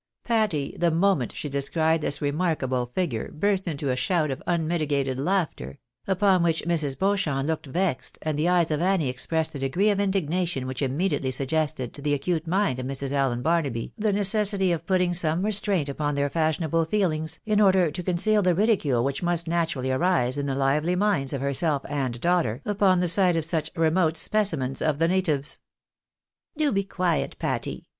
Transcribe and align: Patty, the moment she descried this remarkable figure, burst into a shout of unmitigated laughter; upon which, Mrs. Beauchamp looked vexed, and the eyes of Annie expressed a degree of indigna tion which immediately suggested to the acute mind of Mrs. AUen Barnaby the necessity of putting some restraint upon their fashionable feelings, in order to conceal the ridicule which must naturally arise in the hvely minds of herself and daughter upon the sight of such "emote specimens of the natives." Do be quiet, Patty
Patty, 0.23 0.75
the 0.79 0.89
moment 0.89 1.31
she 1.31 1.47
descried 1.47 2.01
this 2.01 2.23
remarkable 2.23 2.87
figure, 2.87 3.29
burst 3.31 3.67
into 3.67 3.91
a 3.91 3.95
shout 3.95 4.31
of 4.31 4.41
unmitigated 4.47 5.19
laughter; 5.19 5.77
upon 6.07 6.41
which, 6.41 6.63
Mrs. 6.65 6.97
Beauchamp 6.97 7.45
looked 7.45 7.67
vexed, 7.67 8.17
and 8.23 8.35
the 8.35 8.49
eyes 8.49 8.71
of 8.71 8.81
Annie 8.81 9.09
expressed 9.09 9.53
a 9.53 9.59
degree 9.59 9.91
of 9.91 9.99
indigna 9.99 10.47
tion 10.47 10.65
which 10.65 10.81
immediately 10.81 11.29
suggested 11.29 11.93
to 11.93 12.01
the 12.01 12.15
acute 12.15 12.47
mind 12.47 12.79
of 12.79 12.87
Mrs. 12.87 13.11
AUen 13.11 13.43
Barnaby 13.43 13.93
the 13.95 14.11
necessity 14.11 14.71
of 14.71 14.87
putting 14.87 15.13
some 15.13 15.45
restraint 15.45 15.87
upon 15.87 16.15
their 16.15 16.31
fashionable 16.31 16.85
feelings, 16.85 17.39
in 17.45 17.61
order 17.61 17.91
to 17.91 18.01
conceal 18.01 18.41
the 18.41 18.55
ridicule 18.55 19.03
which 19.03 19.21
must 19.21 19.47
naturally 19.47 19.91
arise 19.91 20.35
in 20.35 20.47
the 20.47 20.53
hvely 20.55 20.97
minds 20.97 21.31
of 21.31 21.41
herself 21.41 21.83
and 21.87 22.19
daughter 22.19 22.59
upon 22.65 23.01
the 23.01 23.07
sight 23.07 23.37
of 23.37 23.45
such 23.45 23.71
"emote 23.75 24.17
specimens 24.17 24.81
of 24.81 24.97
the 24.97 25.07
natives." 25.07 25.59
Do 26.57 26.71
be 26.71 26.83
quiet, 26.83 27.35
Patty 27.37 27.85